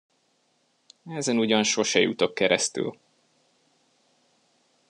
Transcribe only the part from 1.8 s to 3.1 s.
jutok keresztül!